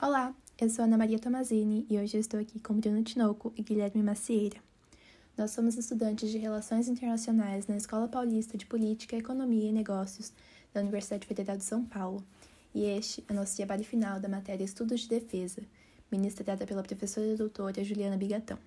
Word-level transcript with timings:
Olá, 0.00 0.34
eu 0.60 0.68
sou 0.68 0.84
Ana 0.84 0.98
Maria 0.98 1.18
Tomazini 1.18 1.86
e 1.88 1.98
hoje 1.98 2.18
estou 2.18 2.38
aqui 2.38 2.60
com 2.60 2.74
Bruno 2.74 3.02
Tinoco 3.02 3.54
e 3.56 3.62
Guilherme 3.62 4.02
Macieira. 4.02 4.58
Nós 5.38 5.52
somos 5.52 5.78
estudantes 5.78 6.30
de 6.30 6.36
Relações 6.36 6.88
Internacionais 6.88 7.66
na 7.66 7.76
Escola 7.76 8.06
Paulista 8.06 8.58
de 8.58 8.66
Política, 8.66 9.16
Economia 9.16 9.70
e 9.70 9.72
Negócios 9.72 10.30
da 10.74 10.82
Universidade 10.82 11.26
Federal 11.26 11.56
de 11.56 11.64
São 11.64 11.82
Paulo, 11.82 12.22
e 12.74 12.84
este 12.84 13.24
é 13.28 13.32
nosso 13.32 13.56
trabalho 13.56 13.84
final 13.84 14.20
da 14.20 14.28
matéria 14.28 14.64
Estudos 14.64 15.00
de 15.00 15.08
Defesa, 15.08 15.62
ministrada 16.10 16.66
pela 16.66 16.82
professora 16.82 17.34
doutora 17.34 17.82
Juliana 17.82 18.18
Bigatão. 18.18 18.58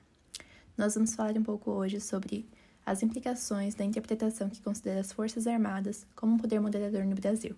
Nós 0.76 0.96
vamos 0.96 1.14
falar 1.14 1.38
um 1.38 1.44
pouco 1.44 1.70
hoje 1.70 2.02
sobre 2.02 2.50
as 2.86 3.02
implicações 3.02 3.74
da 3.74 3.84
interpretação 3.84 4.50
que 4.50 4.62
considera 4.62 5.00
as 5.00 5.12
Forças 5.12 5.48
Armadas 5.48 6.06
como 6.16 6.36
um 6.36 6.38
poder 6.38 6.60
moderador 6.60 7.04
no 7.04 7.16
Brasil. 7.16 7.56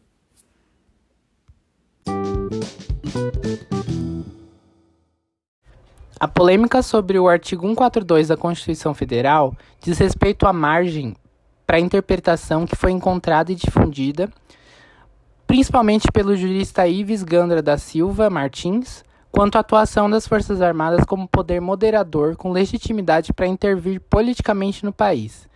A 6.20 6.28
polêmica 6.28 6.82
sobre 6.82 7.20
o 7.20 7.28
artigo 7.28 7.68
142 7.68 8.30
da 8.30 8.38
Constituição 8.38 8.94
Federal 8.94 9.56
diz 9.80 10.00
respeito 10.00 10.48
à 10.48 10.54
margem 10.54 11.16
para 11.66 11.78
a 11.78 11.82
interpretação 11.82 12.66
que 12.66 12.76
foi 12.76 12.92
encontrada 12.92 13.52
e 13.52 13.56
difundida, 13.56 14.32
principalmente 15.46 16.12
pelo 16.12 16.36
jurista 16.36 16.88
Ives 16.88 17.22
Gandra 17.22 17.62
da 17.62 17.78
Silva 17.78 18.30
Martins, 18.30 19.04
quanto 19.32 19.56
à 19.56 19.60
atuação 19.60 20.10
das 20.10 20.28
Forças 20.28 20.62
Armadas 20.62 21.06
como 21.06 21.28
poder 21.28 21.60
moderador 21.60 22.36
com 22.36 22.52
legitimidade 22.52 23.34
para 23.34 23.48
intervir 23.48 24.02
politicamente 24.02 24.84
no 24.84 24.92
país. 24.92 25.48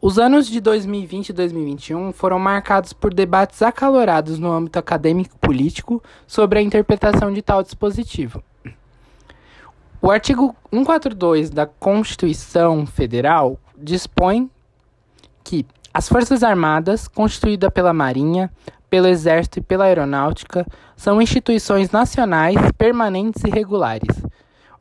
Os 0.00 0.16
anos 0.16 0.46
de 0.46 0.60
2020 0.60 1.30
e 1.30 1.32
2021 1.32 2.12
foram 2.12 2.38
marcados 2.38 2.92
por 2.92 3.12
debates 3.12 3.62
acalorados 3.62 4.38
no 4.38 4.52
âmbito 4.52 4.78
acadêmico 4.78 5.34
e 5.34 5.38
político 5.46 6.00
sobre 6.24 6.60
a 6.60 6.62
interpretação 6.62 7.32
de 7.32 7.42
tal 7.42 7.64
dispositivo. 7.64 8.42
O 10.00 10.08
artigo 10.08 10.54
142 10.72 11.50
da 11.50 11.66
Constituição 11.66 12.86
Federal 12.86 13.58
dispõe 13.76 14.48
que 15.42 15.66
as 15.92 16.08
Forças 16.08 16.44
Armadas, 16.44 17.08
constituídas 17.08 17.72
pela 17.72 17.92
Marinha, 17.92 18.52
pelo 18.90 19.06
Exército 19.06 19.58
e 19.58 19.62
pela 19.62 19.84
Aeronáutica, 19.84 20.66
são 20.96 21.20
instituições 21.20 21.90
nacionais 21.90 22.56
permanentes 22.76 23.42
e 23.44 23.50
regulares, 23.50 24.22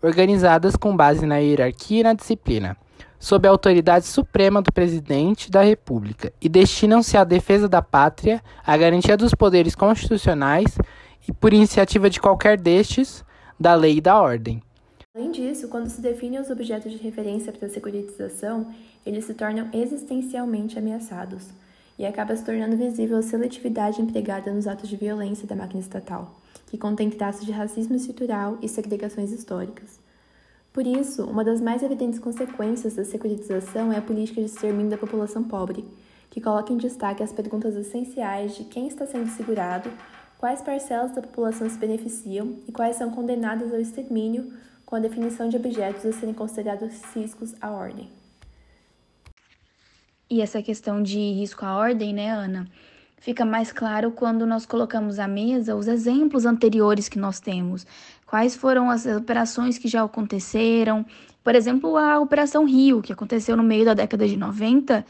organizadas 0.02 0.76
com 0.76 0.96
base 0.96 1.26
na 1.26 1.38
hierarquia 1.38 2.00
e 2.00 2.04
na 2.04 2.14
disciplina, 2.14 2.78
sob 3.20 3.48
a 3.48 3.52
autoridade 3.52 4.06
suprema 4.06 4.62
do 4.62 4.72
Presidente 4.72 5.52
da 5.52 5.62
República, 5.62 6.32
e 6.42 6.48
destinam-se 6.48 7.18
à 7.18 7.24
defesa 7.24 7.68
da 7.68 7.82
pátria, 7.82 8.42
à 8.66 8.78
garantia 8.78 9.18
dos 9.18 9.34
poderes 9.34 9.76
constitucionais 9.76 10.78
e, 11.28 11.34
por 11.34 11.54
iniciativa 11.54 12.10
de 12.10 12.22
qualquer 12.22 12.60
destes, 12.60 13.26
da 13.60 13.74
lei 13.74 13.98
e 13.98 14.02
da 14.02 14.22
ordem. 14.22 14.62
Além 15.16 15.32
disso, 15.32 15.68
quando 15.68 15.90
se 15.90 16.00
definem 16.00 16.40
os 16.40 16.50
objetos 16.52 16.92
de 16.92 17.00
referência 17.00 17.52
para 17.52 17.66
a 17.66 17.70
securitização, 17.72 18.68
eles 19.04 19.26
se 19.26 19.34
tornam 19.34 19.68
existencialmente 19.74 20.78
ameaçados 20.78 21.48
e 21.98 22.06
acaba 22.06 22.36
se 22.36 22.44
tornando 22.44 22.78
visível 22.78 23.18
a 23.18 23.22
seletividade 23.22 24.02
empregada 24.02 24.54
nos 24.54 24.68
atos 24.68 24.90
de 24.90 24.96
violência 24.96 25.48
da 25.48 25.56
máquina 25.56 25.80
estatal, 25.80 26.40
que 26.68 26.78
contém 26.78 27.10
traços 27.10 27.46
de 27.46 27.52
racismo 27.52 27.96
estrutural 27.96 28.58
e 28.62 28.70
segregações 28.70 29.32
históricas. 29.32 30.00
Por 30.72 30.86
isso, 30.86 31.24
uma 31.26 31.44
das 31.44 31.60
mais 31.60 31.82
evidentes 31.82 32.20
consequências 32.20 32.96
da 32.96 33.04
securitização 33.04 33.92
é 33.92 33.98
a 33.98 34.02
política 34.02 34.42
de 34.42 34.48
extermínio 34.48 34.92
da 34.92 34.98
população 34.98 35.44
pobre, 35.44 35.84
que 36.30 36.40
coloca 36.40 36.72
em 36.72 36.78
destaque 36.78 37.24
as 37.24 37.34
perguntas 37.34 37.76
essenciais 37.76 38.56
de 38.56 38.66
quem 38.66 38.88
está 38.88 39.08
sendo 39.08 39.30
segurado, 39.32 39.92
quais 40.38 40.62
parcelas 40.62 41.16
da 41.16 41.22
população 41.22 41.68
se 41.68 41.80
beneficiam 41.80 42.58
e 42.68 42.72
quais 42.72 42.96
são 42.96 43.10
condenadas 43.10 43.74
ao 43.74 43.80
extermínio 43.80 44.54
com 44.86 44.96
a 44.96 45.00
definição 45.00 45.50
de 45.50 45.58
objetos 45.58 46.06
a 46.06 46.14
serem 46.14 46.34
considerados 46.34 47.02
riscos 47.16 47.56
à 47.60 47.72
ordem. 47.72 48.10
E 50.30 50.42
essa 50.42 50.62
questão 50.62 51.02
de 51.02 51.18
risco 51.18 51.66
à 51.66 51.76
ordem, 51.76 52.14
né, 52.14 52.30
Ana? 52.30 52.68
Fica 53.20 53.46
mais 53.46 53.72
claro 53.72 54.12
quando 54.12 54.46
nós 54.46 54.66
colocamos 54.66 55.20
à 55.20 55.28
mesa 55.28 55.76
os 55.76 55.88
exemplos 55.88 56.46
anteriores 56.46 57.10
que 57.10 57.18
nós 57.18 57.40
temos. 57.40 57.86
Quais 58.26 58.56
foram 58.56 58.90
as 58.90 59.06
operações 59.06 59.78
que 59.78 59.88
já 59.88 60.04
aconteceram? 60.04 61.06
Por 61.44 61.56
exemplo, 61.56 61.98
a 61.98 62.20
Operação 62.20 62.66
Rio, 62.66 63.02
que 63.02 63.14
aconteceu 63.14 63.56
no 63.56 63.64
meio 63.64 63.86
da 63.86 63.94
década 63.94 64.28
de 64.28 64.36
90 64.38 65.06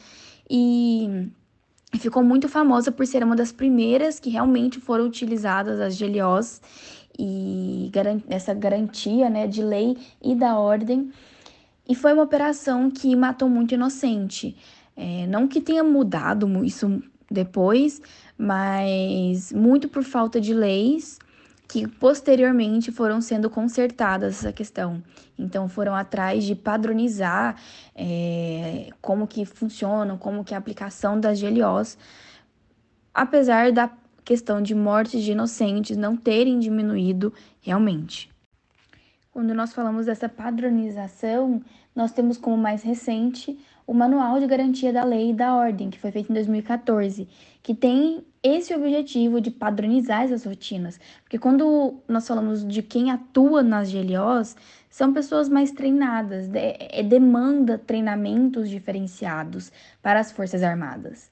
e 0.50 1.28
ficou 2.00 2.24
muito 2.24 2.48
famosa 2.48 2.92
por 2.92 3.06
ser 3.08 3.24
uma 3.24 3.36
das 3.36 3.52
primeiras 3.52 4.20
que 4.20 4.30
realmente 4.30 4.80
foram 4.80 5.06
utilizadas 5.06 5.82
as 5.82 6.00
GLOs 6.00 6.62
e 7.18 7.92
essa 8.30 8.54
garantia 8.54 9.30
né, 9.30 9.48
de 9.48 9.64
lei 9.64 9.98
e 10.22 10.36
da 10.36 10.58
ordem. 10.60 11.12
E 11.90 11.96
foi 11.96 12.14
uma 12.14 12.24
operação 12.24 12.92
que 12.92 13.16
matou 13.16 13.50
muito 13.50 13.74
inocente. 13.74 14.56
É, 14.98 15.28
não 15.28 15.48
que 15.48 15.62
tenha 15.62 15.84
mudado 15.84 16.66
isso 16.66 17.02
depois, 17.30 18.02
mas 18.36 19.54
muito 19.54 19.88
por 19.88 20.04
falta 20.04 20.42
de 20.42 20.54
leis 20.54 21.20
que 21.68 21.86
posteriormente 21.86 22.92
foram 22.92 23.20
sendo 23.20 23.50
consertadas 23.50 24.40
essa 24.40 24.54
questão. 24.54 25.04
Então 25.38 25.68
foram 25.68 25.94
atrás 25.94 26.46
de 26.46 26.56
padronizar 26.56 27.62
é, 27.94 28.90
como 29.02 29.28
que 29.28 29.46
funcionam, 29.46 30.18
como 30.18 30.44
que 30.44 30.54
é 30.54 30.58
a 30.58 30.60
aplicação 30.60 31.20
das 31.20 31.42
GLOs, 31.42 31.98
apesar 33.14 33.72
da 33.72 33.92
questão 34.24 34.62
de 34.62 34.74
mortes 34.74 35.22
de 35.22 35.34
inocentes 35.34 35.98
não 35.98 36.16
terem 36.16 36.58
diminuído 36.58 37.34
realmente. 37.62 38.30
Quando 39.38 39.54
nós 39.54 39.72
falamos 39.72 40.08
dessa 40.08 40.28
padronização, 40.28 41.62
nós 41.96 42.12
temos 42.12 42.40
como 42.40 42.58
mais 42.58 42.82
recente 42.82 43.56
o 43.86 43.94
Manual 43.94 44.40
de 44.40 44.48
Garantia 44.48 44.92
da 44.92 45.04
Lei 45.04 45.30
e 45.30 45.34
da 45.36 45.54
Ordem, 45.54 45.92
que 45.92 46.00
foi 46.00 46.10
feito 46.10 46.32
em 46.32 46.34
2014, 46.34 47.28
que 47.62 47.76
tem 47.76 48.26
esse 48.42 48.74
objetivo 48.74 49.40
de 49.40 49.52
padronizar 49.52 50.24
essas 50.24 50.44
rotinas. 50.44 51.00
Porque 51.22 51.38
quando 51.38 52.00
nós 52.08 52.28
falamos 52.28 52.68
de 52.68 52.82
quem 52.82 53.12
atua 53.12 53.62
nas 53.62 53.92
GLOs, 53.92 54.56
são 54.90 55.14
pessoas 55.14 55.48
mais 55.48 55.72
treinadas, 55.72 56.50
é, 56.56 57.04
demanda 57.04 57.78
treinamentos 57.78 58.68
diferenciados 58.68 59.72
para 60.02 60.20
as 60.20 60.32
Forças 60.32 60.64
Armadas. 60.64 61.30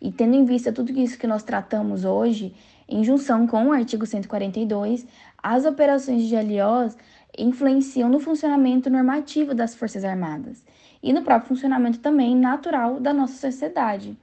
E 0.00 0.10
tendo 0.10 0.34
em 0.34 0.44
vista 0.44 0.72
tudo 0.72 0.90
isso 0.98 1.16
que 1.16 1.28
nós 1.28 1.44
tratamos 1.44 2.04
hoje, 2.04 2.54
em 2.88 3.04
junção 3.04 3.46
com 3.46 3.68
o 3.68 3.72
artigo 3.72 4.04
142, 4.04 5.06
as 5.42 5.64
operações 5.64 6.24
de 6.24 6.34
GLOs 6.34 6.96
influenciam 7.36 8.08
no 8.08 8.20
funcionamento 8.20 8.90
normativo 8.90 9.54
das 9.54 9.74
Forças 9.74 10.04
Armadas 10.04 10.64
e 11.02 11.12
no 11.12 11.22
próprio 11.22 11.48
funcionamento 11.48 11.98
também 11.98 12.36
natural 12.36 13.00
da 13.00 13.12
nossa 13.12 13.34
sociedade. 13.34 14.16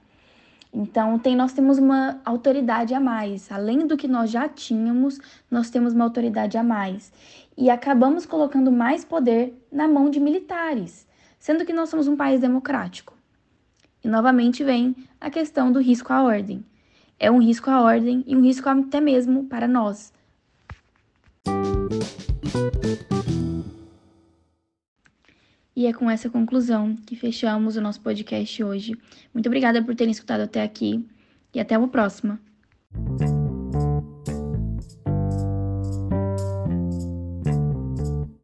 Então, 0.72 1.18
tem, 1.18 1.34
nós 1.34 1.52
temos 1.52 1.78
uma 1.78 2.20
autoridade 2.24 2.94
a 2.94 3.00
mais. 3.00 3.50
Além 3.50 3.86
do 3.86 3.96
que 3.96 4.06
nós 4.06 4.30
já 4.30 4.48
tínhamos, 4.48 5.18
nós 5.50 5.70
temos 5.70 5.94
uma 5.94 6.04
autoridade 6.04 6.58
a 6.58 6.62
mais. 6.62 7.12
E 7.56 7.70
acabamos 7.70 8.26
colocando 8.26 8.70
mais 8.70 9.04
poder 9.04 9.58
na 9.72 9.88
mão 9.88 10.10
de 10.10 10.20
militares, 10.20 11.06
sendo 11.38 11.64
que 11.64 11.72
nós 11.72 11.88
somos 11.88 12.06
um 12.06 12.16
país 12.16 12.40
democrático. 12.40 13.14
E 14.04 14.08
novamente 14.08 14.62
vem 14.62 14.94
a 15.20 15.30
questão 15.30 15.72
do 15.72 15.80
risco 15.80 16.12
à 16.12 16.22
ordem. 16.22 16.64
É 17.18 17.30
um 17.30 17.40
risco 17.40 17.70
à 17.70 17.82
ordem 17.82 18.22
e 18.26 18.36
um 18.36 18.42
risco 18.42 18.68
até 18.68 19.00
mesmo 19.00 19.44
para 19.46 19.66
nós. 19.66 20.12
E 25.78 25.86
é 25.86 25.92
com 25.92 26.10
essa 26.10 26.28
conclusão 26.28 26.96
que 27.06 27.14
fechamos 27.14 27.76
o 27.76 27.80
nosso 27.80 28.00
podcast 28.00 28.64
hoje. 28.64 28.98
Muito 29.32 29.46
obrigada 29.46 29.80
por 29.80 29.94
terem 29.94 30.10
escutado 30.10 30.40
até 30.40 30.60
aqui 30.60 31.06
e 31.54 31.60
até 31.60 31.78
uma 31.78 31.86
próxima. 31.86 32.40